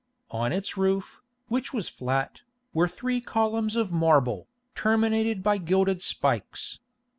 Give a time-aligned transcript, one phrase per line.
[0.31, 2.41] On its roof, which was flat,
[2.73, 6.79] were three columns of marble, terminated by gilded spikes.